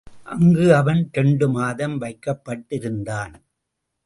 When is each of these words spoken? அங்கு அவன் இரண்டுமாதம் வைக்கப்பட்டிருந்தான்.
அங்கு 0.23 0.75
அவன் 0.75 1.01
இரண்டுமாதம் 1.13 1.95
வைக்கப்பட்டிருந்தான். 2.01 3.35